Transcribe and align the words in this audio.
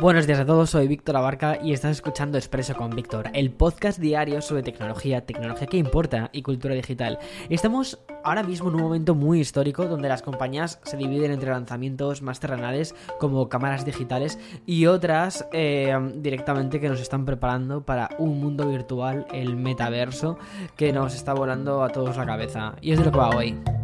Buenos 0.00 0.28
días 0.28 0.38
a 0.38 0.46
todos, 0.46 0.70
soy 0.70 0.86
Víctor 0.86 1.16
Abarca 1.16 1.58
y 1.60 1.72
estás 1.72 1.90
escuchando 1.90 2.38
Expreso 2.38 2.76
con 2.76 2.90
Víctor, 2.90 3.30
el 3.34 3.50
podcast 3.50 3.98
diario 3.98 4.40
sobre 4.40 4.62
tecnología, 4.62 5.26
tecnología 5.26 5.66
que 5.66 5.76
importa 5.76 6.30
y 6.32 6.42
cultura 6.42 6.76
digital. 6.76 7.18
Estamos 7.48 7.98
ahora 8.22 8.44
mismo 8.44 8.68
en 8.68 8.76
un 8.76 8.82
momento 8.82 9.16
muy 9.16 9.40
histórico 9.40 9.86
donde 9.86 10.08
las 10.08 10.22
compañías 10.22 10.78
se 10.84 10.96
dividen 10.96 11.32
entre 11.32 11.50
lanzamientos 11.50 12.22
más 12.22 12.38
terrenales 12.38 12.94
como 13.18 13.48
cámaras 13.48 13.84
digitales 13.84 14.38
y 14.66 14.86
otras 14.86 15.48
eh, 15.52 15.92
directamente 16.14 16.78
que 16.78 16.88
nos 16.88 17.00
están 17.00 17.24
preparando 17.24 17.82
para 17.82 18.10
un 18.18 18.40
mundo 18.40 18.68
virtual, 18.68 19.26
el 19.32 19.56
metaverso, 19.56 20.38
que 20.76 20.92
nos 20.92 21.16
está 21.16 21.34
volando 21.34 21.82
a 21.82 21.88
todos 21.88 22.16
la 22.16 22.24
cabeza. 22.24 22.76
Y 22.80 22.92
es 22.92 23.00
de 23.00 23.04
lo 23.04 23.10
que 23.10 23.18
va 23.18 23.30
hoy. 23.30 23.77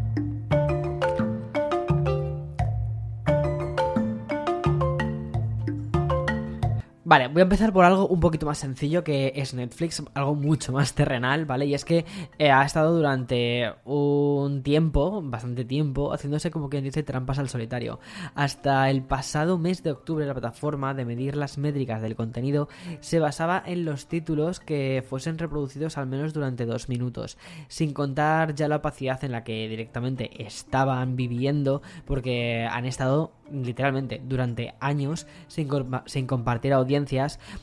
Vale, 7.15 7.29
voy 7.29 7.43
a 7.43 7.45
empezar 7.45 7.73
por 7.73 7.85
algo 7.85 8.09
un 8.09 8.19
poquito 8.19 8.45
más 8.45 8.59
sencillo 8.59 9.05
que 9.05 9.35
es 9.37 9.55
Netflix, 9.55 10.03
algo 10.15 10.35
mucho 10.35 10.73
más 10.73 10.95
terrenal, 10.95 11.45
¿vale? 11.45 11.65
Y 11.65 11.75
es 11.75 11.85
que 11.85 12.05
eh, 12.41 12.51
ha 12.51 12.65
estado 12.65 12.93
durante 12.93 13.73
un 13.85 14.65
tiempo, 14.65 15.23
bastante 15.23 15.65
tiempo, 15.65 16.13
haciéndose 16.13 16.51
como 16.51 16.69
quien 16.69 16.83
dice 16.83 17.05
trampas 17.05 17.39
al 17.39 17.49
solitario. 17.49 18.01
Hasta 18.35 18.91
el 18.91 19.05
pasado 19.05 19.59
mes 19.59 19.85
de 19.85 19.93
octubre 19.93 20.27
la 20.27 20.35
plataforma 20.35 20.93
de 20.93 21.05
medir 21.05 21.37
las 21.37 21.57
métricas 21.57 22.03
del 22.03 22.17
contenido 22.17 22.69
se 22.99 23.21
basaba 23.21 23.63
en 23.65 23.85
los 23.85 24.09
títulos 24.09 24.59
que 24.59 25.05
fuesen 25.09 25.39
reproducidos 25.39 25.99
al 25.99 26.09
menos 26.09 26.33
durante 26.33 26.67
dos 26.67 26.89
minutos, 26.89 27.39
sin 27.69 27.93
contar 27.93 28.57
ya 28.57 28.67
la 28.67 28.79
opacidad 28.79 29.23
en 29.23 29.31
la 29.31 29.45
que 29.45 29.69
directamente 29.69 30.45
estaban 30.45 31.15
viviendo 31.15 31.81
porque 32.07 32.67
han 32.69 32.87
estado 32.87 33.31
literalmente 33.53 34.21
durante 34.25 34.75
años 34.81 35.27
sin, 35.47 35.69
sin 36.07 36.27
compartir 36.27 36.73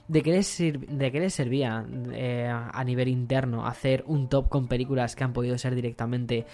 de 0.08 0.22
qué 0.22 0.32
les, 0.32 0.58
de 0.58 1.12
qué 1.12 1.20
les 1.20 1.34
servía 1.34 1.86
eh, 2.14 2.50
a 2.50 2.84
nivel 2.84 3.08
interno 3.08 3.66
hacer 3.66 4.04
un 4.08 4.30
top 4.30 4.50
con 4.50 4.68
películas 4.68 5.16
que 5.16 5.24
han 5.24 5.34
podido 5.34 5.58
ser 5.58 5.76
directamente 5.76 6.46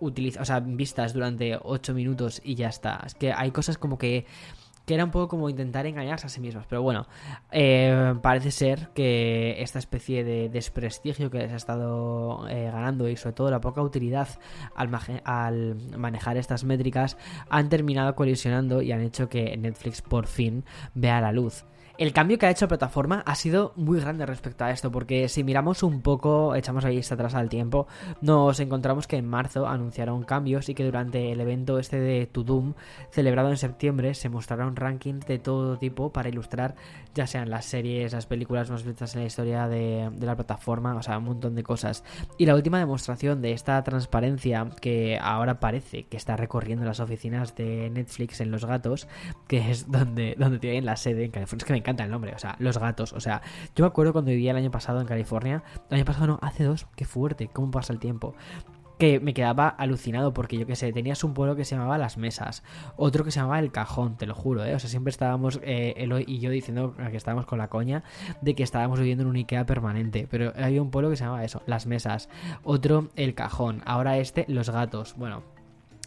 utilizadas, 0.00 0.48
o 0.48 0.52
sea, 0.52 0.60
vistas 0.60 1.12
durante 1.12 1.58
8 1.60 1.94
minutos 1.94 2.40
y 2.44 2.54
ya 2.54 2.68
está. 2.68 3.02
Es 3.04 3.14
que 3.14 3.32
hay 3.32 3.50
cosas 3.50 3.78
como 3.78 3.98
que 3.98 4.26
que 4.88 4.94
era 4.94 5.04
un 5.04 5.10
poco 5.10 5.28
como 5.28 5.50
intentar 5.50 5.84
engañarse 5.84 6.26
a 6.26 6.30
sí 6.30 6.40
mismos. 6.40 6.64
Pero 6.66 6.82
bueno, 6.82 7.06
eh, 7.52 8.14
parece 8.22 8.50
ser 8.50 8.88
que 8.94 9.62
esta 9.62 9.78
especie 9.78 10.24
de 10.24 10.48
desprestigio 10.48 11.30
que 11.30 11.38
les 11.38 11.52
ha 11.52 11.56
estado 11.56 12.48
eh, 12.48 12.70
ganando 12.72 13.06
y 13.06 13.14
sobre 13.16 13.34
todo 13.34 13.50
la 13.50 13.60
poca 13.60 13.82
utilidad 13.82 14.28
al, 14.74 14.88
manejar 15.98 16.38
estas 16.38 16.64
métricas 16.64 17.18
han 17.50 17.68
terminado 17.68 18.14
colisionando 18.14 18.80
y 18.80 18.90
han 18.92 19.02
hecho 19.02 19.28
que 19.28 19.54
Netflix 19.58 20.00
por 20.00 20.26
fin 20.26 20.64
vea 20.94 21.20
la 21.20 21.32
luz. 21.32 21.66
El 21.98 22.12
cambio 22.12 22.38
que 22.38 22.46
ha 22.46 22.50
hecho 22.50 22.66
la 22.66 22.68
plataforma 22.68 23.24
ha 23.26 23.34
sido 23.34 23.72
muy 23.74 23.98
grande 23.98 24.24
respecto 24.24 24.62
a 24.64 24.70
esto, 24.70 24.92
porque 24.92 25.28
si 25.28 25.42
miramos 25.42 25.82
un 25.82 26.00
poco, 26.00 26.54
echamos 26.54 26.84
ahí 26.84 26.94
vista 26.94 27.16
atrás 27.16 27.34
al 27.34 27.48
tiempo, 27.48 27.88
nos 28.20 28.60
encontramos 28.60 29.08
que 29.08 29.16
en 29.16 29.26
marzo 29.26 29.66
anunciaron 29.66 30.22
cambios 30.22 30.68
y 30.68 30.74
que 30.74 30.84
durante 30.84 31.32
el 31.32 31.40
evento 31.40 31.80
este 31.80 31.98
de 31.98 32.26
To 32.26 32.44
Doom, 32.44 32.74
celebrado 33.10 33.50
en 33.50 33.56
septiembre, 33.56 34.14
se 34.14 34.28
mostraron 34.28 34.76
rankings 34.76 35.26
de 35.26 35.40
todo 35.40 35.76
tipo 35.76 36.12
para 36.12 36.28
ilustrar 36.28 36.76
ya 37.18 37.26
sean 37.26 37.50
las 37.50 37.64
series, 37.64 38.12
las 38.12 38.26
películas 38.26 38.70
más 38.70 38.84
vistas 38.84 39.14
en 39.14 39.22
la 39.22 39.26
historia 39.26 39.66
de, 39.66 40.10
la 40.20 40.36
plataforma, 40.36 40.94
o 40.94 41.02
sea, 41.02 41.18
un 41.18 41.24
montón 41.24 41.56
de 41.56 41.64
cosas. 41.64 42.04
Y 42.38 42.46
la 42.46 42.54
última 42.54 42.78
demostración 42.78 43.42
de 43.42 43.52
esta 43.52 43.82
transparencia 43.82 44.70
que 44.80 45.18
ahora 45.20 45.58
parece 45.58 46.04
que 46.04 46.16
está 46.16 46.36
recorriendo 46.36 46.84
las 46.84 47.00
oficinas 47.00 47.56
de 47.56 47.90
Netflix 47.90 48.40
en 48.40 48.52
Los 48.52 48.64
Gatos, 48.64 49.08
que 49.48 49.70
es 49.70 49.90
donde, 49.90 50.36
donde 50.38 50.60
tienen 50.60 50.84
la 50.84 50.96
sede 50.96 51.24
en 51.24 51.32
California. 51.32 51.66
Encanta 51.88 52.04
el 52.04 52.10
nombre, 52.10 52.34
o 52.34 52.38
sea, 52.38 52.56
Los 52.58 52.78
Gatos. 52.78 53.12
O 53.12 53.20
sea, 53.20 53.42
yo 53.74 53.84
me 53.84 53.88
acuerdo 53.88 54.12
cuando 54.12 54.30
vivía 54.30 54.50
el 54.50 54.56
año 54.56 54.70
pasado 54.70 55.00
en 55.00 55.06
California. 55.06 55.62
El 55.90 55.96
año 55.96 56.04
pasado 56.04 56.26
no, 56.26 56.38
hace 56.42 56.64
dos, 56.64 56.86
qué 56.96 57.04
fuerte, 57.04 57.48
cómo 57.52 57.70
pasa 57.70 57.92
el 57.92 57.98
tiempo 57.98 58.34
que 58.98 59.20
me 59.20 59.32
quedaba 59.32 59.68
alucinado 59.68 60.34
porque 60.34 60.58
yo 60.58 60.66
que 60.66 60.74
sé, 60.74 60.92
tenías 60.92 61.22
un 61.22 61.32
pueblo 61.32 61.54
que 61.54 61.64
se 61.64 61.76
llamaba 61.76 61.98
Las 61.98 62.18
Mesas, 62.18 62.64
otro 62.96 63.24
que 63.24 63.30
se 63.30 63.38
llamaba 63.38 63.60
El 63.60 63.70
Cajón, 63.70 64.16
te 64.16 64.26
lo 64.26 64.34
juro, 64.34 64.64
¿eh? 64.64 64.74
O 64.74 64.78
sea, 64.78 64.90
siempre 64.90 65.10
estábamos, 65.10 65.60
eh, 65.62 65.94
Eloy 65.98 66.24
y 66.26 66.40
yo 66.40 66.50
diciendo 66.50 66.94
que 66.96 67.16
estábamos 67.16 67.46
con 67.46 67.58
la 67.58 67.68
coña 67.68 68.02
de 68.40 68.54
que 68.54 68.64
estábamos 68.64 68.98
viviendo 68.98 69.22
en 69.22 69.30
un 69.30 69.36
Ikea 69.36 69.66
permanente, 69.66 70.26
pero 70.28 70.52
había 70.56 70.82
un 70.82 70.90
pueblo 70.90 71.10
que 71.10 71.16
se 71.16 71.24
llamaba 71.24 71.44
eso, 71.44 71.62
Las 71.66 71.86
Mesas, 71.86 72.28
otro 72.64 73.08
El 73.14 73.34
Cajón, 73.34 73.82
ahora 73.86 74.18
este 74.18 74.44
Los 74.48 74.68
Gatos, 74.68 75.14
bueno, 75.16 75.44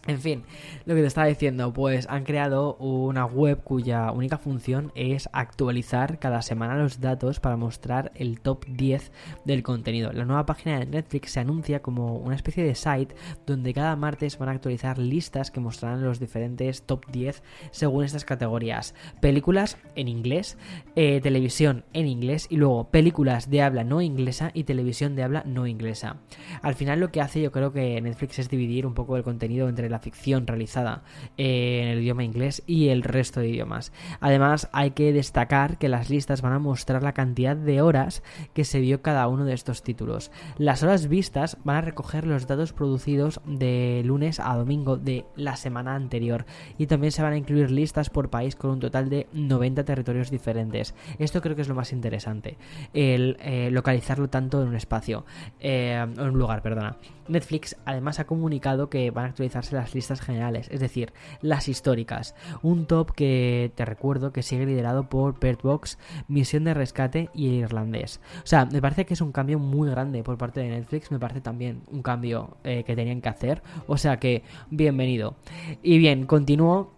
en 0.08 0.20
fin, 0.20 0.44
lo 0.86 0.96
que 0.96 1.02
te 1.02 1.08
estaba 1.08 1.28
diciendo, 1.28 1.72
pues 1.74 2.08
han 2.10 2.24
creado 2.24 2.76
una 2.78 3.26
web 3.26 3.62
cuya 3.64 4.12
única 4.12 4.40
función 4.40 4.92
es 4.96 5.30
actualizar 5.32 6.18
cada 6.18 6.42
semana 6.42 6.76
los 6.76 7.00
datos 7.00 7.40
para 7.40 7.56
mostrar 7.56 8.12
el 8.16 8.42
top 8.42 8.66
10 8.68 9.12
del 9.46 9.62
contenido. 9.62 10.12
La 10.12 10.26
nueva 10.26 10.48
página 10.48 10.80
de 10.80 10.88
Netflix 10.88 11.34
se 11.34 11.40
anuncia 11.40 11.84
como 11.84 12.16
una 12.16 12.36
especie 12.36 12.64
de 12.64 12.74
site 12.74 13.16
donde 13.46 13.76
cada 13.76 13.96
martes 13.96 14.40
van 14.40 14.50
a 14.50 14.54
actualizar 14.54 14.98
listas 14.98 15.52
que 15.52 15.60
mostrarán 15.60 16.04
los 16.04 16.20
diferentes 16.20 16.82
top 16.82 17.06
10 17.12 17.44
según 17.70 18.04
estas 18.04 18.26
categorías. 18.26 18.96
Películas 19.22 19.78
en 19.96 20.08
inglés, 20.08 20.58
eh, 20.96 21.22
televisión 21.22 21.86
en 21.94 22.08
inglés 22.08 22.48
y 22.50 22.58
luego 22.58 22.90
películas 22.90 23.52
de 23.52 23.62
habla 23.62 23.84
no 23.84 24.02
inglesa 24.02 24.50
y 24.56 24.64
televisión 24.64 25.16
de 25.16 25.22
habla 25.22 25.44
no 25.46 25.68
inglesa. 25.68 26.18
Al 26.64 26.74
final 26.74 27.00
lo 27.00 27.12
que 27.12 27.22
hace 27.22 27.40
yo 27.40 27.52
creo 27.52 27.72
que 27.72 28.02
Netflix 28.02 28.40
es 28.40 28.50
dividir 28.50 28.88
un 28.88 28.96
poco 28.96 29.16
el 29.16 29.22
contenido 29.24 29.70
entre 29.70 29.91
la 29.92 30.00
ficción 30.00 30.48
realizada 30.48 31.04
en 31.38 31.88
el 31.90 32.00
idioma 32.00 32.24
inglés 32.24 32.64
y 32.66 32.90
el 32.90 33.04
resto 33.04 33.40
de 33.40 33.50
idiomas. 33.50 33.92
Además, 34.20 34.70
hay 34.74 34.92
que 34.92 35.14
destacar 35.14 35.78
que 35.78 35.90
las 35.90 36.10
listas 36.10 36.42
van 36.42 36.54
a 36.54 36.60
mostrar 36.60 37.04
la 37.04 37.14
cantidad 37.14 37.56
de 37.56 37.82
horas 37.82 38.24
que 38.54 38.64
se 38.64 38.80
vio 38.80 39.02
cada 39.02 39.28
uno 39.28 39.46
de 39.46 39.54
estos 39.54 39.84
títulos. 39.84 40.32
Las 40.58 40.84
horas 40.84 41.08
vistas 41.08 41.58
van 41.64 41.78
a 41.78 41.82
recoger 41.82 42.26
los 42.26 42.48
datos 42.48 42.74
producidos 42.74 43.42
de 43.46 44.02
lunes 44.06 44.40
a 44.40 44.56
domingo 44.56 44.98
de 44.98 45.26
la 45.36 45.56
semana 45.56 45.96
anterior 45.96 46.46
y 46.78 46.88
también 46.88 47.12
se 47.12 47.22
van 47.22 47.34
a 47.34 47.38
incluir 47.38 47.72
listas 47.72 48.10
por 48.10 48.30
país 48.30 48.56
con 48.56 48.72
un 48.72 48.80
total 48.80 49.10
de 49.10 49.28
90 49.34 49.84
territorios 49.84 50.32
diferentes. 50.32 50.96
Esto 51.20 51.42
creo 51.42 51.56
que 51.56 51.62
es 51.62 51.68
lo 51.68 51.76
más 51.76 51.94
interesante, 51.94 52.58
el 52.94 53.38
eh, 53.42 53.70
localizarlo 53.72 54.30
tanto 54.30 54.62
en 54.62 54.70
un 54.70 54.76
espacio, 54.76 55.26
eh, 55.60 55.94
en 55.94 56.20
un 56.20 56.38
lugar, 56.38 56.62
perdona. 56.62 56.98
Netflix 57.32 57.76
además 57.86 58.20
ha 58.20 58.26
comunicado 58.26 58.90
que 58.90 59.10
van 59.12 59.26
a 59.26 59.28
actualizarse 59.30 59.76
las 59.76 59.96
listas 59.96 60.22
generales, 60.22 60.68
es 60.72 60.80
decir, 60.80 61.14
las 61.42 61.68
históricas. 61.68 62.36
Un 62.62 62.86
top 62.86 63.12
que 63.14 63.72
te 63.76 63.86
recuerdo 63.86 64.32
que 64.32 64.44
sigue 64.44 64.66
liderado 64.66 65.10
por 65.10 65.40
Bird 65.40 65.62
Box, 65.64 65.98
Misión 66.28 66.64
de 66.64 66.74
Rescate 66.74 67.30
y 67.34 67.48
Irlandés. 67.48 68.20
O 68.44 68.48
sea, 68.48 68.66
me 68.66 68.82
parece 68.82 69.06
que 69.06 69.14
es 69.14 69.22
un 69.22 69.32
cambio 69.32 69.60
muy 69.60 69.90
grande 69.90 70.24
por 70.24 70.38
parte 70.38 70.60
de 70.60 70.70
Netflix, 70.70 71.12
me 71.12 71.20
parece 71.20 71.42
también 71.42 71.82
un 71.92 72.02
cambio 72.02 72.58
eh, 72.64 72.84
que 72.84 72.96
tenían 72.96 73.22
que 73.22 73.30
hacer. 73.30 73.64
O 73.88 73.98
sea 73.98 74.18
que, 74.18 74.44
bienvenido. 74.70 75.36
Y 75.82 75.98
bien, 75.98 76.26
continúo. 76.26 76.92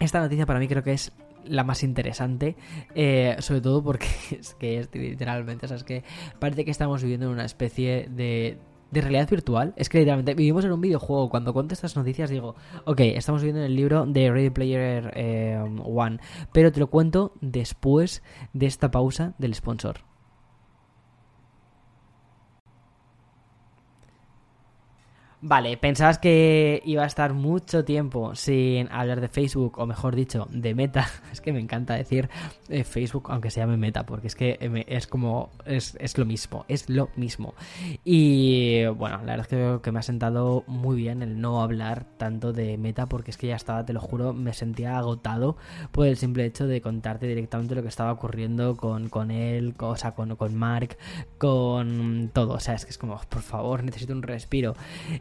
Esta 0.00 0.20
noticia 0.20 0.46
para 0.46 0.60
mí 0.60 0.68
creo 0.68 0.82
que 0.82 0.92
es 0.92 1.12
la 1.44 1.64
más 1.64 1.82
interesante, 1.82 2.56
eh, 2.94 3.36
sobre 3.40 3.60
todo 3.60 3.82
porque 3.82 4.06
es 4.38 4.54
que 4.54 4.78
es 4.78 4.88
literalmente, 4.92 5.66
o 5.66 5.68
sea, 5.68 5.76
es 5.76 5.84
que 5.84 6.04
parece 6.38 6.64
que 6.64 6.70
estamos 6.70 7.02
viviendo 7.02 7.26
en 7.26 7.32
una 7.32 7.44
especie 7.44 8.08
de 8.10 8.58
de 8.90 9.00
realidad 9.00 9.28
virtual. 9.28 9.74
Es 9.76 9.88
que 9.88 9.98
literalmente 9.98 10.34
vivimos 10.34 10.64
en 10.64 10.72
un 10.72 10.80
videojuego. 10.80 11.28
Cuando 11.28 11.52
cuento 11.52 11.74
estas 11.74 11.96
noticias 11.96 12.30
digo, 12.30 12.56
ok, 12.84 13.00
estamos 13.00 13.42
viendo 13.42 13.62
el 13.62 13.74
libro 13.74 14.06
de 14.06 14.30
Ready 14.30 14.50
Player 14.50 15.12
eh, 15.14 15.58
One, 15.84 16.18
pero 16.52 16.72
te 16.72 16.80
lo 16.80 16.88
cuento 16.88 17.32
después 17.40 18.22
de 18.52 18.66
esta 18.66 18.90
pausa 18.90 19.34
del 19.38 19.54
sponsor. 19.54 20.07
Vale, 25.40 25.76
pensabas 25.76 26.18
que 26.18 26.82
iba 26.84 27.04
a 27.04 27.06
estar 27.06 27.32
mucho 27.32 27.84
tiempo 27.84 28.34
sin 28.34 28.90
hablar 28.90 29.20
de 29.20 29.28
Facebook, 29.28 29.78
o 29.78 29.86
mejor 29.86 30.16
dicho, 30.16 30.48
de 30.50 30.74
Meta. 30.74 31.06
Es 31.32 31.40
que 31.40 31.52
me 31.52 31.60
encanta 31.60 31.94
decir 31.94 32.28
eh, 32.68 32.82
Facebook, 32.82 33.28
aunque 33.30 33.50
se 33.50 33.60
llame 33.60 33.76
Meta, 33.76 34.04
porque 34.04 34.26
es 34.26 34.34
que 34.34 34.58
es 34.88 35.06
como, 35.06 35.50
es, 35.64 36.18
lo 36.18 36.24
mismo, 36.24 36.64
es 36.66 36.90
lo 36.90 37.10
mismo. 37.14 37.54
Y 38.04 38.84
bueno, 38.86 39.18
la 39.18 39.36
verdad 39.36 39.40
es 39.40 39.46
que, 39.46 39.78
que 39.80 39.92
me 39.92 40.00
ha 40.00 40.02
sentado 40.02 40.64
muy 40.66 40.96
bien 40.96 41.22
el 41.22 41.40
no 41.40 41.62
hablar 41.62 42.04
tanto 42.16 42.52
de 42.52 42.76
Meta, 42.76 43.06
porque 43.06 43.30
es 43.30 43.36
que 43.36 43.46
ya 43.46 43.56
estaba, 43.56 43.86
te 43.86 43.92
lo 43.92 44.00
juro, 44.00 44.32
me 44.32 44.52
sentía 44.54 44.98
agotado 44.98 45.56
por 45.92 46.08
el 46.08 46.16
simple 46.16 46.46
hecho 46.46 46.66
de 46.66 46.80
contarte 46.80 47.28
directamente 47.28 47.76
lo 47.76 47.82
que 47.82 47.88
estaba 47.88 48.10
ocurriendo 48.10 48.76
con, 48.76 49.08
con 49.08 49.30
él, 49.30 49.74
o 49.78 49.96
sea, 49.96 50.12
con, 50.12 50.34
con 50.34 50.56
Mark, 50.56 50.96
con 51.38 52.30
todo. 52.32 52.54
O 52.54 52.60
sea, 52.60 52.74
es 52.74 52.84
que 52.84 52.90
es 52.90 52.98
como, 52.98 53.20
por 53.28 53.42
favor, 53.42 53.84
necesito 53.84 54.12
un 54.12 54.22
respiro. 54.22 54.74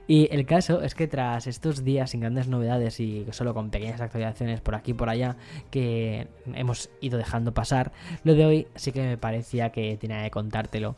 Y 0.07 0.29
el 0.31 0.45
caso 0.45 0.81
es 0.81 0.95
que 0.95 1.07
tras 1.07 1.47
estos 1.47 1.83
días 1.83 2.11
sin 2.11 2.21
grandes 2.21 2.47
novedades 2.47 2.99
y 2.99 3.25
solo 3.31 3.53
con 3.53 3.69
pequeñas 3.69 3.99
actualizaciones 3.99 4.61
por 4.61 4.75
aquí 4.75 4.91
y 4.91 4.93
por 4.93 5.09
allá 5.09 5.35
que 5.69 6.27
hemos 6.53 6.89
ido 7.01 7.17
dejando 7.17 7.53
pasar, 7.53 7.91
lo 8.23 8.33
de 8.33 8.45
hoy 8.45 8.67
sí 8.75 8.91
que 8.91 9.01
me 9.01 9.17
parecía 9.17 9.71
que 9.71 9.97
tenía 9.97 10.23
que 10.23 10.31
contártelo. 10.31 10.95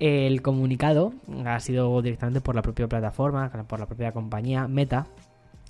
El 0.00 0.40
comunicado 0.42 1.12
ha 1.44 1.60
sido 1.60 2.00
directamente 2.00 2.40
por 2.40 2.54
la 2.54 2.62
propia 2.62 2.88
plataforma, 2.88 3.50
por 3.68 3.78
la 3.78 3.86
propia 3.86 4.12
compañía 4.12 4.66
Meta 4.68 5.06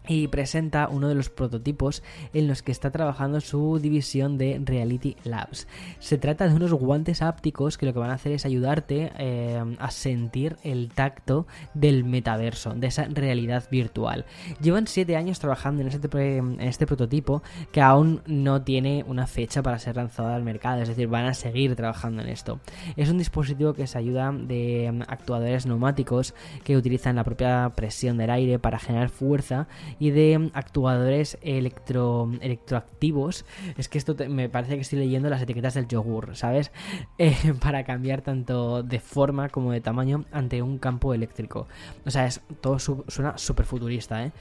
y 0.06 0.28
presenta 0.28 0.88
uno 0.88 1.08
de 1.08 1.14
los 1.14 1.30
prototipos 1.30 2.02
en 2.32 2.48
los 2.48 2.62
que 2.62 2.72
está 2.72 2.90
trabajando 2.90 3.40
su 3.40 3.78
división 3.78 4.38
de 4.38 4.60
Reality 4.64 5.16
Labs. 5.24 5.66
Se 5.98 6.18
trata 6.18 6.48
de 6.48 6.54
unos 6.54 6.72
guantes 6.72 7.22
ápticos 7.22 7.78
que 7.78 7.86
lo 7.86 7.92
que 7.92 7.98
van 7.98 8.10
a 8.10 8.14
hacer 8.14 8.32
es 8.32 8.44
ayudarte 8.44 9.12
eh, 9.18 9.62
a 9.78 9.90
sentir 9.90 10.56
el 10.62 10.90
tacto 10.90 11.46
del 11.74 12.04
metaverso, 12.04 12.74
de 12.74 12.86
esa 12.86 13.04
realidad 13.04 13.64
virtual. 13.70 14.24
Llevan 14.60 14.86
7 14.86 15.16
años 15.16 15.38
trabajando 15.38 15.82
en 15.82 15.88
este, 15.88 16.86
prototipo 16.86 17.42
que 17.72 17.80
aún 17.80 18.22
no 18.26 18.62
tiene 18.62 19.04
una 19.06 19.26
fecha 19.26 19.62
para 19.62 19.78
ser 19.78 19.96
lanzado 19.96 20.34
al 20.34 20.42
mercado, 20.42 20.82
es 20.82 20.88
decir, 20.88 21.08
van 21.08 21.26
a 21.26 21.34
seguir 21.34 21.74
trabajando 21.76 22.22
en 22.22 22.28
esto. 22.28 22.60
Es 22.96 23.10
un 23.10 23.18
dispositivo 23.18 23.74
que 23.74 23.86
se 23.86 23.98
ayuda 23.98 24.32
de 24.32 24.90
mm, 24.92 25.02
actuadores 25.08 25.66
neumáticos 25.66 26.34
que 26.64 26.76
utilizan 26.76 27.16
la 27.16 27.24
propia 27.24 27.72
presión 27.74 28.16
del 28.16 28.30
aire 28.30 28.58
para 28.58 28.78
generar 28.78 29.08
fuerza 29.08 29.66
y 29.98 30.10
de 30.10 30.50
actuadores 30.54 31.38
electro, 31.42 32.30
electroactivos. 32.40 33.44
Es 33.76 33.88
que 33.88 33.98
esto 33.98 34.14
me 34.28 34.48
parece 34.48 34.74
que 34.74 34.82
estoy 34.82 34.98
leyendo 34.98 35.28
las 35.30 35.42
etiquetas 35.42 35.74
del 35.74 35.88
yogur, 35.88 36.36
¿sabes? 36.36 36.70
Eh, 37.18 37.54
para 37.60 37.84
cambiar 37.84 38.20
tanto 38.20 38.82
de 38.82 39.00
forma 39.00 39.48
como 39.48 39.72
de 39.72 39.80
tamaño 39.80 40.26
ante 40.32 40.60
un 40.60 40.78
campo 40.78 41.14
eléctrico. 41.14 41.66
O 42.04 42.10
sea, 42.10 42.26
es 42.26 42.40
todo 42.60 42.78
suena 42.78 43.38
súper 43.38 43.64
futurista, 43.64 44.24
¿eh? 44.24 44.32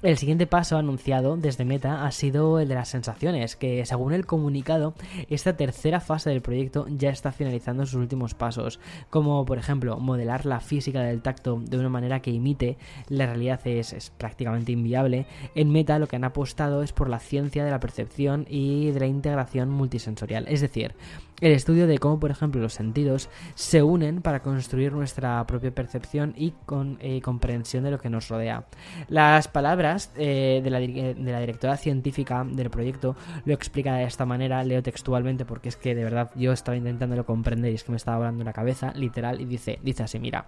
El 0.00 0.16
siguiente 0.16 0.46
paso 0.46 0.76
anunciado 0.76 1.36
desde 1.36 1.64
Meta 1.64 2.06
ha 2.06 2.12
sido 2.12 2.60
el 2.60 2.68
de 2.68 2.76
las 2.76 2.88
sensaciones, 2.88 3.56
que 3.56 3.84
según 3.84 4.12
el 4.12 4.26
comunicado, 4.26 4.94
esta 5.28 5.56
tercera 5.56 5.98
fase 5.98 6.30
del 6.30 6.40
proyecto 6.40 6.86
ya 6.88 7.10
está 7.10 7.32
finalizando 7.32 7.84
sus 7.84 7.96
últimos 7.96 8.34
pasos, 8.34 8.78
como 9.10 9.44
por 9.44 9.58
ejemplo 9.58 9.98
modelar 9.98 10.46
la 10.46 10.60
física 10.60 11.00
del 11.02 11.20
tacto 11.20 11.60
de 11.60 11.78
una 11.78 11.88
manera 11.88 12.20
que 12.20 12.30
imite 12.30 12.78
la 13.08 13.26
realidad 13.26 13.60
es, 13.64 14.12
prácticamente 14.16 14.70
inviable. 14.70 15.26
En 15.56 15.72
Meta 15.72 15.98
lo 15.98 16.06
que 16.06 16.14
han 16.14 16.22
apostado 16.22 16.84
es 16.84 16.92
por 16.92 17.08
la 17.08 17.18
ciencia 17.18 17.64
de 17.64 17.72
la 17.72 17.80
percepción 17.80 18.46
y 18.48 18.92
de 18.92 19.00
la 19.00 19.06
integración 19.08 19.68
multisensorial, 19.68 20.46
es 20.46 20.60
decir, 20.60 20.94
el 21.40 21.52
estudio 21.52 21.86
de 21.86 21.98
cómo, 21.98 22.18
por 22.18 22.30
ejemplo, 22.30 22.60
los 22.60 22.72
sentidos 22.72 23.28
se 23.54 23.82
unen 23.82 24.22
para 24.22 24.40
construir 24.40 24.92
nuestra 24.92 25.44
propia 25.46 25.70
percepción 25.70 26.34
y 26.36 26.54
eh, 27.00 27.20
comprensión 27.20 27.84
de 27.84 27.90
lo 27.90 27.98
que 27.98 28.10
nos 28.10 28.28
rodea. 28.28 28.64
Las 29.08 29.48
palabras 29.48 30.12
eh, 30.16 30.60
de, 30.62 30.70
la, 30.70 30.80
de, 30.80 31.14
la, 31.18 31.40
directora 31.40 31.76
científica 31.76 32.44
del 32.44 32.70
proyecto 32.70 33.16
lo 33.44 33.54
explica 33.54 33.94
de 33.94 34.04
esta 34.04 34.26
manera, 34.26 34.64
leo 34.64 34.82
textualmente 34.82 35.44
porque 35.44 35.68
es 35.68 35.76
que 35.76 35.94
de 35.94 36.04
verdad 36.04 36.30
yo 36.34 36.52
estaba 36.52 36.76
intentándolo 36.76 37.24
comprender 37.24 37.72
y 37.72 37.76
es 37.76 37.84
que 37.84 37.92
me 37.92 37.96
estaba 37.96 38.18
volando 38.18 38.44
la 38.44 38.52
cabeza, 38.52 38.92
literal, 38.94 39.40
y 39.40 39.44
dice, 39.44 39.78
dice 39.82 40.02
así, 40.02 40.18
mira. 40.18 40.46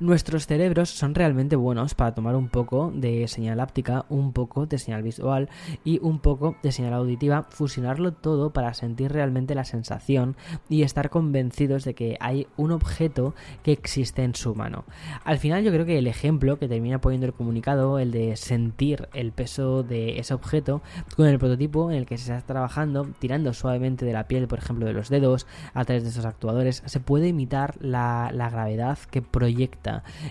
Nuestros 0.00 0.46
cerebros 0.46 0.90
son 0.90 1.14
realmente 1.14 1.56
buenos 1.56 1.94
para 1.94 2.14
tomar 2.14 2.36
un 2.36 2.48
poco 2.48 2.92
de 2.94 3.28
señal 3.28 3.60
áptica, 3.60 4.04
un 4.08 4.32
poco 4.32 4.66
de 4.66 4.78
señal 4.78 5.02
visual 5.02 5.48
y 5.84 5.98
un 6.02 6.18
poco 6.18 6.56
de 6.62 6.72
señal 6.72 6.94
auditiva, 6.94 7.44
fusionarlo 7.44 8.12
todo 8.12 8.52
para 8.52 8.74
sentir 8.74 9.12
realmente 9.12 9.54
la 9.54 9.64
sensación 9.64 10.36
y 10.68 10.82
estar 10.82 11.10
convencidos 11.10 11.84
de 11.84 11.94
que 11.94 12.16
hay 12.20 12.46
un 12.56 12.72
objeto 12.72 13.34
que 13.62 13.72
existe 13.72 14.22
en 14.22 14.34
su 14.34 14.54
mano. 14.54 14.84
Al 15.24 15.38
final 15.38 15.64
yo 15.64 15.72
creo 15.72 15.86
que 15.86 15.98
el 15.98 16.06
ejemplo 16.06 16.58
que 16.58 16.68
termina 16.68 17.00
poniendo 17.00 17.26
el 17.26 17.34
comunicado, 17.34 17.98
el 17.98 18.10
de 18.10 18.36
sentir 18.36 19.08
el 19.14 19.32
peso 19.32 19.82
de 19.82 20.18
ese 20.18 20.34
objeto, 20.34 20.82
con 21.16 21.26
el 21.26 21.38
prototipo 21.38 21.90
en 21.90 21.96
el 21.96 22.06
que 22.06 22.18
se 22.18 22.34
está 22.34 22.46
trabajando, 22.46 23.08
tirando 23.18 23.52
suavemente 23.52 24.04
de 24.04 24.12
la 24.12 24.28
piel, 24.28 24.48
por 24.48 24.58
ejemplo, 24.58 24.86
de 24.86 24.92
los 24.92 25.08
dedos, 25.08 25.46
a 25.74 25.84
través 25.84 26.02
de 26.04 26.10
esos 26.10 26.24
actuadores, 26.24 26.82
se 26.84 27.00
puede 27.00 27.28
imitar 27.28 27.74
la, 27.80 28.30
la 28.32 28.50
gravedad 28.50 28.98
que 29.10 29.22
proyecta 29.22 29.55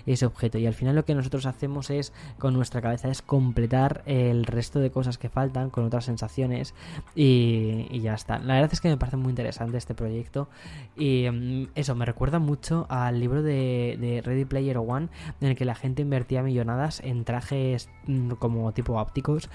ese 0.05 0.25
objeto. 0.25 0.57
Y 0.57 0.67
al 0.67 0.73
final 0.73 0.95
lo 0.95 1.05
que 1.05 1.15
nosotros 1.15 1.45
hacemos 1.45 1.89
es, 1.89 2.13
con 2.37 2.53
nuestra 2.53 2.81
cabeza, 2.81 3.09
es 3.09 3.21
completar 3.21 4.03
el 4.05 4.45
resto 4.45 4.79
de 4.79 4.91
cosas 4.91 5.17
que 5.17 5.29
faltan 5.29 5.69
con 5.69 5.85
otras 5.85 6.05
sensaciones 6.05 6.73
y, 7.15 7.99
ya 7.99 8.13
está. 8.13 8.39
La 8.39 8.55
verdad 8.55 8.69
es 8.71 8.81
que 8.81 8.89
me 8.89 8.97
parece 8.97 9.17
muy 9.17 9.29
interesante 9.29 9.77
este 9.77 9.95
proyecto 9.95 10.47
y 10.95 11.27
mm, 11.29 11.69
eso 11.75 11.95
me 11.95 12.05
recuerda 12.05 12.39
mucho 12.39 12.85
al 12.89 13.19
libro 13.19 13.41
de, 13.41 13.97
de 13.99 14.21
Ready 14.21 14.45
Player 14.45 14.77
One 14.77 15.07
en 15.41 15.47
el 15.47 15.55
que 15.55 15.65
la 15.65 15.75
gente 15.75 16.01
invertía 16.01 16.43
millonadas 16.43 16.99
en 17.03 17.23
trajes 17.23 17.89
mm, 18.07 18.31
como 18.33 18.71
tipo 18.73 18.99
ópticos 18.99 19.49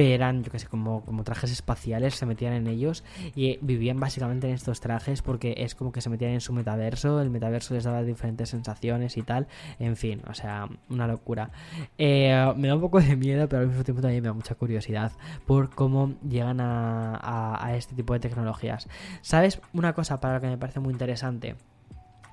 eran, 0.00 0.42
yo 0.42 0.50
que 0.50 0.58
sé, 0.58 0.66
como, 0.66 1.04
como 1.04 1.24
trajes 1.24 1.50
espaciales, 1.52 2.14
se 2.14 2.26
metían 2.26 2.52
en 2.52 2.66
ellos 2.66 3.04
y 3.34 3.58
vivían 3.60 4.00
básicamente 4.00 4.48
en 4.48 4.54
estos 4.54 4.80
trajes 4.80 5.22
porque 5.22 5.54
es 5.58 5.74
como 5.74 5.92
que 5.92 6.00
se 6.00 6.10
metían 6.10 6.32
en 6.32 6.40
su 6.40 6.52
metaverso, 6.52 7.20
el 7.20 7.30
metaverso 7.30 7.74
les 7.74 7.84
daba 7.84 8.02
diferentes 8.02 8.48
sensaciones 8.48 9.16
y 9.16 9.22
tal, 9.22 9.46
en 9.78 9.96
fin, 9.96 10.22
o 10.28 10.34
sea, 10.34 10.68
una 10.88 11.06
locura. 11.06 11.50
Eh, 11.98 12.52
me 12.56 12.68
da 12.68 12.74
un 12.74 12.80
poco 12.80 13.00
de 13.00 13.16
miedo, 13.16 13.48
pero 13.48 13.62
al 13.62 13.68
mismo 13.68 13.84
tiempo 13.84 14.02
también 14.02 14.22
me 14.22 14.28
da 14.28 14.34
mucha 14.34 14.54
curiosidad 14.54 15.12
por 15.46 15.70
cómo 15.70 16.14
llegan 16.28 16.60
a, 16.60 17.66
a, 17.66 17.76
este 17.76 17.94
tipo 17.94 18.12
de 18.12 18.20
tecnologías. 18.20 18.88
¿Sabes 19.22 19.60
una 19.72 19.92
cosa 19.92 20.20
para 20.20 20.34
lo 20.34 20.40
que 20.40 20.48
me 20.48 20.58
parece 20.58 20.80
muy 20.80 20.92
interesante? 20.92 21.56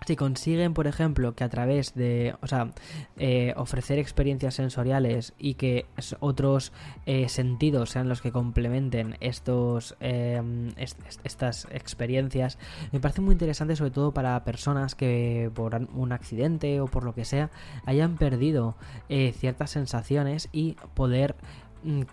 Si 0.07 0.15
consiguen, 0.15 0.73
por 0.73 0.87
ejemplo, 0.87 1.35
que 1.35 1.43
a 1.43 1.49
través 1.49 1.93
de, 1.93 2.33
o 2.41 2.47
sea, 2.47 2.71
eh, 3.17 3.53
ofrecer 3.57 3.99
experiencias 3.99 4.55
sensoriales 4.55 5.33
y 5.37 5.55
que 5.55 5.85
otros 6.21 6.71
eh, 7.05 7.27
sentidos 7.27 7.89
sean 7.89 8.07
los 8.07 8.21
que 8.21 8.31
complementen 8.31 9.17
estos, 9.19 9.97
em, 9.99 10.69
estas 10.77 11.67
experiencias, 11.71 12.57
me 12.93 13.01
parece 13.01 13.19
muy 13.19 13.33
interesante, 13.33 13.75
sobre 13.75 13.91
todo 13.91 14.13
para 14.13 14.43
personas 14.45 14.95
que 14.95 15.51
por 15.53 15.75
un 15.75 16.13
accidente 16.13 16.79
o 16.79 16.87
por 16.87 17.03
lo 17.03 17.13
que 17.13 17.25
sea 17.25 17.49
hayan 17.85 18.15
perdido 18.15 18.75
eh, 19.09 19.33
ciertas 19.37 19.71
sensaciones 19.71 20.47
y 20.53 20.77
poder 20.93 21.35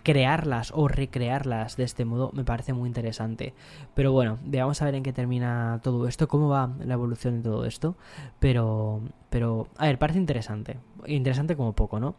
crearlas 0.03 0.71
o 0.75 0.87
recrearlas 0.87 1.77
de 1.77 1.83
este 1.83 2.05
modo 2.05 2.31
me 2.33 2.43
parece 2.43 2.73
muy 2.73 2.87
interesante. 2.87 3.53
Pero 3.93 4.11
bueno, 4.11 4.37
veamos 4.45 4.81
a 4.81 4.85
ver 4.85 4.95
en 4.95 5.03
qué 5.03 5.13
termina 5.13 5.79
todo 5.83 6.07
esto, 6.07 6.27
cómo 6.27 6.49
va 6.49 6.71
la 6.83 6.93
evolución 6.93 7.37
de 7.37 7.49
todo 7.49 7.65
esto. 7.65 7.95
Pero, 8.39 9.01
pero, 9.29 9.67
a 9.77 9.87
ver, 9.87 9.99
parece 9.99 10.19
interesante. 10.19 10.77
Interesante 11.07 11.55
como 11.55 11.73
poco, 11.73 11.99
¿no? 11.99 12.15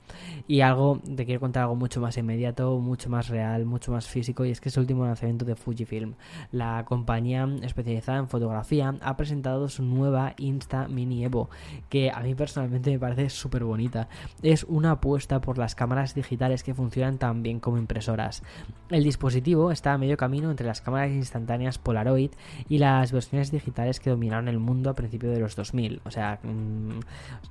Y 0.46 0.60
algo, 0.60 1.00
te 1.16 1.24
quiero 1.24 1.40
contar 1.40 1.64
algo 1.64 1.74
mucho 1.74 2.00
más 2.00 2.16
inmediato, 2.16 2.78
mucho 2.78 3.10
más 3.10 3.28
real, 3.28 3.64
mucho 3.64 3.90
más 3.90 4.06
físico, 4.06 4.44
y 4.44 4.50
es 4.50 4.60
que 4.60 4.68
es 4.68 4.76
el 4.76 4.82
último 4.82 5.04
lanzamiento 5.04 5.44
de 5.44 5.56
Fujifilm. 5.56 6.14
La 6.52 6.84
compañía 6.84 7.48
especializada 7.62 8.18
en 8.18 8.28
fotografía 8.28 8.94
ha 9.00 9.16
presentado 9.16 9.68
su 9.68 9.82
nueva 9.82 10.34
Insta 10.38 10.86
Mini 10.88 11.24
Evo, 11.24 11.50
que 11.88 12.10
a 12.10 12.20
mí 12.20 12.34
personalmente 12.34 12.90
me 12.90 12.98
parece 12.98 13.30
súper 13.30 13.64
bonita. 13.64 14.08
Es 14.42 14.64
una 14.64 14.92
apuesta 14.92 15.40
por 15.40 15.58
las 15.58 15.74
cámaras 15.74 16.14
digitales 16.14 16.62
que 16.62 16.74
funcionan 16.74 17.18
bien 17.46 17.60
como 17.60 17.78
impresoras. 17.78 18.42
El 18.90 19.04
dispositivo 19.04 19.70
está 19.72 19.92
a 19.92 19.98
medio 19.98 20.16
camino 20.16 20.50
entre 20.50 20.66
las 20.66 20.80
cámaras 20.80 21.10
instantáneas 21.10 21.78
Polaroid 21.78 22.30
y 22.68 22.78
las 22.78 23.12
versiones 23.12 23.50
digitales 23.50 23.98
que 23.98 24.10
dominaron 24.10 24.48
el 24.48 24.58
mundo 24.58 24.90
a 24.90 24.94
principios 24.94 25.32
de 25.32 25.40
los 25.40 25.56
2000. 25.56 26.00
O 26.04 26.10
sea, 26.10 26.38
mm, 26.42 27.00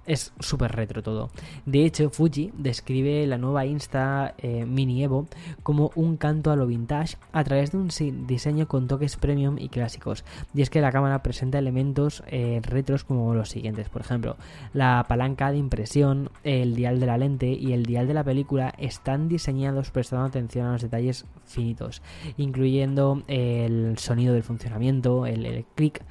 es 0.05 0.34
súper 0.39 0.74
retro 0.74 1.01
todo. 1.01 1.29
De 1.65 1.86
hecho, 1.86 2.10
Fuji 2.10 2.51
describe 2.58 3.25
la 3.27 3.38
nueva 3.38 3.65
Insta 3.65 4.36
eh, 4.38 4.65
Mini 4.65 5.03
Evo 5.03 5.27
como 5.63 5.91
un 5.96 6.17
canto 6.17 6.51
a 6.51 6.55
lo 6.55 6.67
vintage 6.67 7.17
a 7.31 7.43
través 7.43 7.72
de 7.72 7.77
un 7.77 7.89
diseño 8.27 8.67
con 8.67 8.88
toques 8.88 9.17
premium 9.17 9.58
y 9.60 9.70
clásicos. 9.70 10.24
Y 10.53 10.62
es 10.62 10.70
que 10.70 10.81
la 10.81 10.91
cámara 10.91 11.24
presenta 11.24 11.60
elementos 11.60 12.24
eh, 12.27 12.62
retros 12.63 13.03
como 13.03 13.34
los 13.34 13.50
siguientes. 13.50 13.89
Por 13.89 14.01
ejemplo, 14.01 14.38
la 14.74 15.05
palanca 15.08 15.51
de 15.51 15.58
impresión, 15.58 16.29
el 16.43 16.75
dial 16.75 17.00
de 17.00 17.05
la 17.05 17.17
lente 17.17 17.48
y 17.48 17.74
el 17.74 17.86
dial 17.86 18.08
de 18.08 18.13
la 18.13 18.24
película 18.24 18.74
están 18.77 19.27
diseñados 19.27 19.75
prestando 19.91 20.25
atención 20.25 20.67
a 20.67 20.74
los 20.74 20.82
detalles 20.82 21.25
finitos, 21.46 22.01
incluyendo 22.38 23.24
el 23.27 23.98
sonido 23.98 24.34
del 24.34 24.44
funcionamiento, 24.44 25.25
el, 25.25 25.46
el 25.46 25.65
clic, 25.75 26.01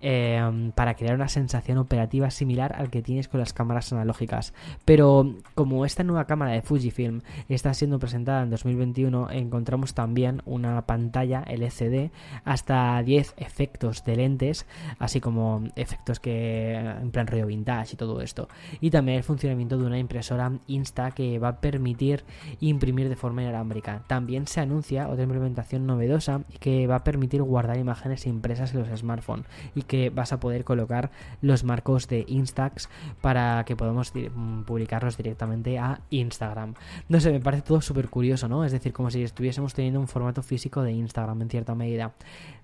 eh, 0.00 0.70
para 0.74 0.94
crear 0.94 1.14
una 1.14 1.28
sensación 1.28 1.78
operativa 1.78 2.30
similar 2.30 2.74
al 2.76 2.90
que 2.90 3.02
tienes 3.02 3.28
con 3.28 3.40
las 3.40 3.52
cámaras 3.52 3.92
analógicas. 3.92 4.54
Pero 4.84 5.34
como 5.54 5.84
esta 5.84 6.04
nueva 6.04 6.26
cámara 6.26 6.52
de 6.52 6.62
Fujifilm 6.62 7.20
está 7.48 7.74
siendo 7.74 7.98
presentada 7.98 8.42
en 8.42 8.50
2021, 8.50 9.30
encontramos 9.30 9.94
también 9.94 10.42
una 10.46 10.86
pantalla 10.86 11.42
LCD, 11.46 12.10
hasta 12.44 13.02
10 13.02 13.34
efectos 13.36 14.04
de 14.04 14.16
lentes, 14.16 14.66
así 14.98 15.20
como 15.20 15.64
efectos 15.76 16.20
que 16.20 16.74
en 16.74 17.10
plan 17.10 17.26
rollo 17.26 17.46
vintage 17.46 17.94
y 17.94 17.96
todo 17.96 18.20
esto. 18.22 18.48
Y 18.80 18.90
también 18.90 19.18
el 19.18 19.24
funcionamiento 19.24 19.76
de 19.76 19.84
una 19.84 19.98
impresora 19.98 20.52
Insta 20.66 21.10
que 21.10 21.38
va 21.38 21.48
a 21.48 21.60
permitir 21.60 22.24
imprimir 22.60 23.08
de 23.10 23.16
forma 23.16 23.42
inalámbrica. 23.42 24.02
También 24.06 24.46
se 24.46 24.60
anuncia 24.60 25.08
otra 25.08 25.24
implementación 25.24 25.86
novedosa 25.86 26.42
que 26.60 26.86
va 26.86 26.96
a 26.96 27.04
permitir 27.04 27.42
guardar 27.42 27.76
imágenes 27.76 28.26
impresas 28.26 28.72
en 28.72 28.80
los 28.80 28.98
smartphones 28.98 29.46
y 29.74 29.82
que 29.82 30.08
vas 30.08 30.32
a 30.32 30.40
poder 30.40 30.64
colocar 30.64 31.10
los 31.42 31.64
marcos 31.64 32.08
de 32.08 32.24
Instax 32.26 32.88
para 33.20 33.64
que 33.64 33.76
podamos 33.76 34.12
mm, 34.14 34.62
publicarlos 34.62 35.16
directamente 35.16 35.78
a 35.78 36.00
Instagram. 36.10 36.74
No 37.08 37.20
sé, 37.20 37.32
me 37.32 37.40
parece 37.40 37.62
todo 37.62 37.80
súper 37.80 38.08
curioso, 38.08 38.48
¿no? 38.48 38.64
Es 38.64 38.72
decir, 38.72 38.92
como 38.92 39.10
si 39.10 39.22
estuviésemos 39.22 39.74
teniendo 39.74 40.00
un 40.00 40.08
formato 40.08 40.42
físico 40.42 40.82
de 40.82 40.92
Instagram 40.92 41.42
en 41.42 41.50
cierta 41.50 41.74
medida. 41.74 42.12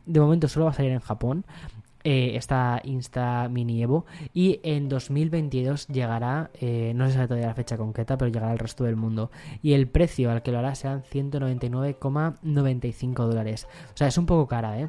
De 0.06 0.20
momento 0.20 0.48
solo 0.48 0.66
va 0.66 0.70
a 0.70 0.74
salir 0.74 0.92
en 0.92 1.00
Japón 1.00 1.44
eh, 2.08 2.36
esta 2.36 2.80
Insta 2.84 3.48
Mini 3.48 3.82
Evo 3.82 4.06
y 4.32 4.60
en 4.62 4.88
2022 4.88 5.88
llegará, 5.88 6.52
eh, 6.54 6.92
no 6.94 7.08
se 7.08 7.14
sabe 7.14 7.26
todavía 7.26 7.48
la 7.48 7.56
fecha 7.56 7.76
concreta, 7.76 8.16
pero 8.16 8.30
llegará 8.30 8.52
al 8.52 8.60
resto 8.60 8.84
del 8.84 8.94
mundo. 8.94 9.32
Y 9.60 9.72
el 9.72 9.88
precio 9.88 10.30
al 10.30 10.42
que 10.42 10.52
lo 10.52 10.60
hará 10.60 10.76
serán 10.76 11.02
199,95 11.02 13.26
dólares. 13.26 13.66
O 13.92 13.96
sea, 13.96 14.06
es 14.06 14.18
un 14.18 14.26
poco 14.26 14.46
cara, 14.46 14.78
¿eh? 14.78 14.88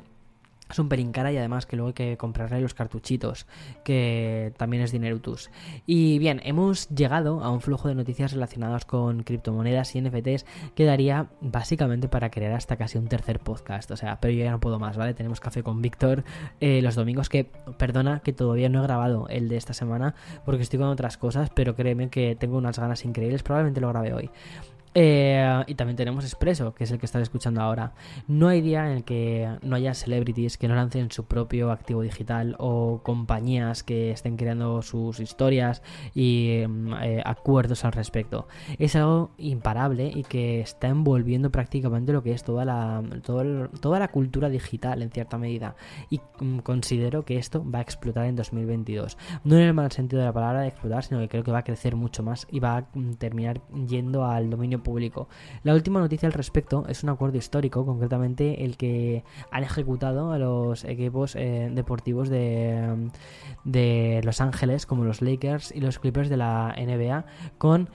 Es 0.69 0.79
un 0.79 0.89
pelín 0.89 1.11
cara 1.11 1.31
y 1.31 1.37
además 1.37 1.65
que 1.65 1.75
luego 1.75 1.89
hay 1.89 1.93
que 1.93 2.17
comprarle 2.17 2.61
los 2.61 2.73
cartuchitos, 2.73 3.45
que 3.83 4.53
también 4.57 4.83
es 4.83 4.91
dinerutus. 4.91 5.49
Y 5.85 6.19
bien, 6.19 6.41
hemos 6.43 6.89
llegado 6.89 7.43
a 7.43 7.49
un 7.49 7.61
flujo 7.61 7.87
de 7.87 7.95
noticias 7.95 8.33
relacionadas 8.33 8.85
con 8.85 9.23
criptomonedas 9.23 9.95
y 9.95 10.01
NFTs 10.01 10.45
que 10.75 10.85
daría 10.85 11.27
básicamente 11.41 12.07
para 12.07 12.29
crear 12.29 12.53
hasta 12.53 12.75
casi 12.75 12.97
un 12.97 13.07
tercer 13.07 13.39
podcast. 13.39 13.91
O 13.91 13.97
sea, 13.97 14.19
pero 14.19 14.33
yo 14.33 14.43
ya 14.43 14.51
no 14.51 14.59
puedo 14.59 14.79
más, 14.79 14.97
¿vale? 14.97 15.13
Tenemos 15.13 15.39
café 15.39 15.63
con 15.63 15.81
Víctor 15.81 16.23
eh, 16.59 16.81
los 16.81 16.95
domingos 16.95 17.29
que, 17.29 17.45
perdona, 17.77 18.19
que 18.19 18.33
todavía 18.33 18.69
no 18.69 18.79
he 18.79 18.83
grabado 18.83 19.27
el 19.29 19.49
de 19.49 19.57
esta 19.57 19.73
semana 19.73 20.15
porque 20.45 20.63
estoy 20.63 20.79
con 20.79 20.89
otras 20.89 21.17
cosas, 21.17 21.49
pero 21.53 21.75
créeme 21.75 22.09
que 22.09 22.35
tengo 22.35 22.57
unas 22.57 22.79
ganas 22.79 23.05
increíbles, 23.05 23.43
probablemente 23.43 23.81
lo 23.81 23.89
grabe 23.89 24.13
hoy. 24.13 24.29
Eh, 24.93 25.63
y 25.67 25.75
también 25.75 25.95
tenemos 25.95 26.25
Expreso, 26.25 26.73
que 26.73 26.83
es 26.83 26.91
el 26.91 26.99
que 26.99 27.05
estás 27.05 27.21
escuchando 27.21 27.61
ahora. 27.61 27.93
No 28.27 28.47
hay 28.47 28.61
día 28.61 28.85
en 28.85 28.97
el 28.97 29.03
que 29.03 29.57
no 29.61 29.75
haya 29.75 29.93
celebrities 29.93 30.57
que 30.57 30.67
no 30.67 30.75
lancen 30.75 31.11
su 31.11 31.25
propio 31.25 31.71
activo 31.71 32.01
digital 32.01 32.55
o 32.59 33.01
compañías 33.03 33.83
que 33.83 34.11
estén 34.11 34.37
creando 34.37 34.81
sus 34.81 35.19
historias 35.19 35.81
y 36.13 36.63
mm, 36.67 36.93
eh, 37.01 37.21
acuerdos 37.25 37.85
al 37.85 37.91
respecto. 37.91 38.47
Es 38.77 38.95
algo 38.95 39.31
imparable 39.37 40.11
y 40.13 40.23
que 40.23 40.61
está 40.61 40.87
envolviendo 40.87 41.51
prácticamente 41.51 42.11
lo 42.11 42.23
que 42.23 42.31
es 42.31 42.43
toda 42.43 42.65
la, 42.65 43.03
toda 43.23 43.99
la 43.99 44.07
cultura 44.09 44.49
digital 44.49 45.01
en 45.01 45.11
cierta 45.11 45.37
medida. 45.37 45.75
Y 46.09 46.19
mm, 46.39 46.59
considero 46.59 47.23
que 47.23 47.37
esto 47.37 47.63
va 47.69 47.79
a 47.79 47.81
explotar 47.81 48.25
en 48.25 48.35
2022. 48.35 49.17
No 49.43 49.55
en 49.55 49.63
el 49.63 49.73
mal 49.73 49.91
sentido 49.91 50.21
de 50.21 50.27
la 50.27 50.33
palabra 50.33 50.61
de 50.61 50.67
explotar, 50.67 51.03
sino 51.03 51.19
que 51.19 51.29
creo 51.29 51.43
que 51.43 51.51
va 51.51 51.59
a 51.59 51.63
crecer 51.63 51.95
mucho 51.95 52.23
más 52.23 52.47
y 52.51 52.59
va 52.59 52.77
a 52.77 52.87
mm, 52.93 53.13
terminar 53.13 53.61
yendo 53.87 54.25
al 54.25 54.49
dominio 54.49 54.76
público. 54.81 55.27
La 55.63 55.73
última 55.73 55.99
noticia 55.99 56.27
al 56.27 56.33
respecto 56.33 56.85
es 56.87 57.03
un 57.03 57.09
acuerdo 57.09 57.37
histórico, 57.37 57.85
concretamente 57.85 58.63
el 58.63 58.77
que 58.77 59.23
han 59.51 59.63
ejecutado 59.63 60.31
a 60.31 60.39
los 60.39 60.83
equipos 60.85 61.35
eh, 61.35 61.69
deportivos 61.71 62.29
de, 62.29 63.09
de 63.63 64.21
Los 64.23 64.41
Ángeles, 64.41 64.85
como 64.85 65.03
los 65.03 65.21
Lakers 65.21 65.71
y 65.71 65.81
los 65.81 65.99
Clippers 65.99 66.29
de 66.29 66.37
la 66.37 66.75
NBA, 66.77 67.25
con 67.57 67.89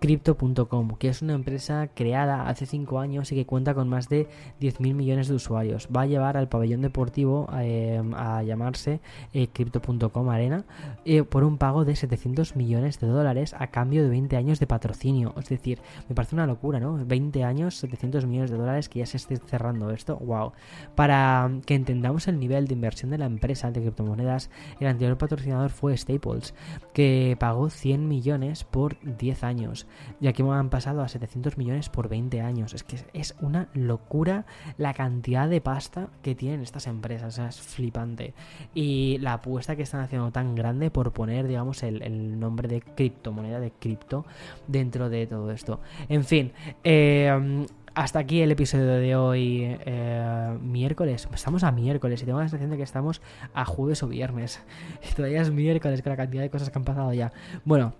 Crypto.com, 0.00 0.96
que 0.96 1.08
es 1.08 1.20
una 1.20 1.34
empresa 1.34 1.88
creada 1.94 2.48
hace 2.48 2.64
5 2.64 2.98
años 2.98 3.30
y 3.32 3.34
que 3.34 3.44
cuenta 3.44 3.74
con 3.74 3.88
más 3.88 4.08
de 4.08 4.28
10.000 4.60 4.94
millones 4.94 5.28
de 5.28 5.34
usuarios. 5.34 5.88
Va 5.94 6.02
a 6.02 6.06
llevar 6.06 6.38
al 6.38 6.48
pabellón 6.48 6.80
deportivo 6.80 7.48
eh, 7.58 8.02
a 8.16 8.42
llamarse 8.42 9.00
eh, 9.34 9.48
Crypto.com 9.52 10.30
Arena 10.30 10.64
eh, 11.04 11.22
por 11.22 11.44
un 11.44 11.58
pago 11.58 11.84
de 11.84 11.96
700 11.96 12.56
millones 12.56 12.98
de 12.98 13.08
dólares 13.08 13.54
a 13.58 13.66
cambio 13.66 14.02
de 14.02 14.08
20 14.08 14.36
años 14.38 14.58
de 14.58 14.66
patrocinio. 14.66 15.34
Es 15.38 15.50
decir, 15.50 15.80
me 16.08 16.14
parece 16.14 16.34
una 16.34 16.46
locura, 16.46 16.80
¿no? 16.80 17.04
20 17.04 17.44
años, 17.44 17.76
700 17.76 18.24
millones 18.24 18.50
de 18.50 18.56
dólares 18.56 18.88
que 18.88 19.00
ya 19.00 19.06
se 19.06 19.18
esté 19.18 19.36
cerrando 19.36 19.90
esto. 19.90 20.16
¡Wow! 20.16 20.52
Para 20.94 21.50
que 21.66 21.74
entendamos 21.74 22.26
el 22.26 22.40
nivel 22.40 22.66
de 22.68 22.74
inversión 22.74 23.10
de 23.10 23.18
la 23.18 23.26
empresa 23.26 23.70
de 23.70 23.82
criptomonedas, 23.82 24.50
el 24.80 24.86
anterior 24.86 25.18
patrocinador 25.18 25.70
fue 25.70 25.94
Staples, 25.94 26.54
que 26.94 27.36
pagó 27.38 27.68
100 27.68 28.08
millones 28.08 28.64
por 28.64 28.96
10 29.02 29.44
años. 29.44 29.86
Y 30.20 30.28
aquí 30.28 30.42
me 30.42 30.52
han 30.52 30.70
pasado 30.70 31.02
a 31.02 31.08
700 31.08 31.58
millones 31.58 31.88
por 31.88 32.08
20 32.08 32.40
años. 32.40 32.74
Es 32.74 32.82
que 32.82 32.98
es 33.12 33.34
una 33.40 33.68
locura 33.74 34.46
la 34.78 34.94
cantidad 34.94 35.48
de 35.48 35.60
pasta 35.60 36.08
que 36.22 36.34
tienen 36.34 36.62
estas 36.62 36.86
empresas. 36.86 37.34
O 37.34 37.36
sea, 37.36 37.48
es 37.48 37.60
flipante. 37.60 38.34
Y 38.74 39.18
la 39.18 39.34
apuesta 39.34 39.76
que 39.76 39.82
están 39.82 40.00
haciendo 40.00 40.30
tan 40.30 40.54
grande 40.54 40.90
por 40.90 41.12
poner, 41.12 41.46
digamos, 41.46 41.82
el, 41.82 42.38
nombre 42.40 42.68
de 42.68 42.80
criptomoneda, 42.80 43.60
de 43.60 43.72
cripto, 43.72 44.24
dentro 44.66 45.10
de 45.10 45.26
todo 45.26 45.50
esto. 45.50 45.80
En 46.08 46.24
fin, 46.24 46.52
eh, 46.84 47.66
hasta 47.94 48.20
aquí 48.20 48.40
el 48.40 48.52
episodio 48.52 48.86
de 48.86 49.16
hoy, 49.16 49.76
eh, 49.84 50.58
miércoles. 50.62 51.28
Estamos 51.34 51.64
a 51.64 51.72
miércoles 51.72 52.22
y 52.22 52.24
tengo 52.24 52.38
la 52.38 52.46
sensación 52.46 52.70
de 52.70 52.76
que 52.76 52.82
estamos 52.82 53.20
a 53.52 53.64
jueves 53.64 54.02
o 54.02 54.08
viernes. 54.08 54.62
Y 55.10 55.12
todavía 55.16 55.42
es 55.42 55.50
miércoles 55.50 56.02
con 56.02 56.10
la 56.10 56.16
cantidad 56.16 56.42
de 56.42 56.50
cosas 56.50 56.70
que 56.70 56.78
han 56.78 56.84
pasado 56.84 57.12
ya. 57.12 57.32
Bueno, 57.64 57.94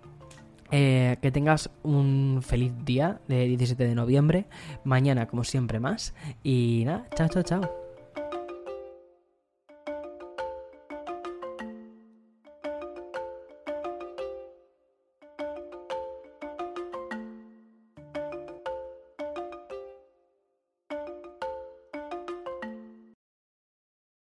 eh, 0.71 1.17
que 1.21 1.31
tengas 1.31 1.71
un 1.83 2.41
feliz 2.43 2.73
día 2.85 3.21
de 3.29 3.47
17 3.47 3.87
de 3.87 3.95
noviembre. 3.95 4.47
Mañana, 4.85 5.27
como 5.27 5.45
siempre, 5.45 5.81
más. 5.81 6.15
Y 6.43 6.83
nada, 6.87 7.07
chao, 7.15 7.29
chao, 7.29 7.43
chao. 7.43 7.80